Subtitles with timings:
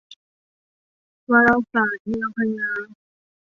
[1.31, 2.69] วรศาสส์ แนวพญา